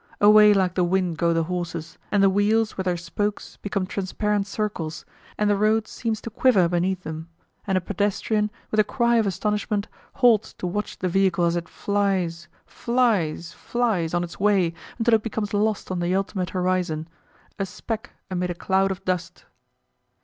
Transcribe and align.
Away 0.19 0.51
like 0.51 0.73
the 0.73 0.83
wind 0.83 1.19
go 1.19 1.31
the 1.31 1.43
horses, 1.43 1.99
and 2.11 2.23
the 2.23 2.29
wheels, 2.31 2.75
with 2.75 2.85
their 2.87 2.97
spokes, 2.97 3.57
become 3.57 3.85
transparent 3.85 4.47
circles, 4.47 5.05
and 5.37 5.47
the 5.47 5.55
road 5.55 5.87
seems 5.87 6.19
to 6.21 6.31
quiver 6.31 6.67
beneath 6.67 7.03
them, 7.03 7.29
and 7.67 7.77
a 7.77 7.81
pedestrian, 7.81 8.49
with 8.71 8.79
a 8.79 8.83
cry 8.83 9.17
of 9.17 9.27
astonishment, 9.27 9.87
halts 10.13 10.53
to 10.53 10.65
watch 10.65 10.97
the 10.97 11.07
vehicle 11.07 11.45
as 11.45 11.55
it 11.55 11.69
flies, 11.69 12.47
flies, 12.65 13.53
flies 13.53 14.15
on 14.15 14.23
its 14.23 14.39
way 14.39 14.73
until 14.97 15.13
it 15.13 15.21
becomes 15.21 15.53
lost 15.53 15.91
on 15.91 15.99
the 15.99 16.15
ultimate 16.15 16.49
horizon 16.49 17.07
a 17.59 17.65
speck 17.67 18.09
amid 18.31 18.49
a 18.49 18.55
cloud 18.55 18.89
of 18.89 19.05
dust! 19.05 19.45